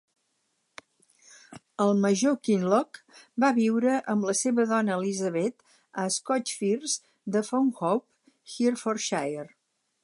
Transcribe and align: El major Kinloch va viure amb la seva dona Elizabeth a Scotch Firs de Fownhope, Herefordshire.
El 1.85 1.91
major 2.05 2.37
Kinloch 2.47 2.99
va 3.45 3.51
viure 3.59 3.99
amb 4.15 4.27
la 4.31 4.35
seva 4.41 4.67
dona 4.73 4.97
Elizabeth 5.03 5.77
a 6.05 6.09
Scotch 6.17 6.57
Firs 6.63 6.99
de 7.37 7.47
Fownhope, 7.53 8.09
Herefordshire. 8.57 9.49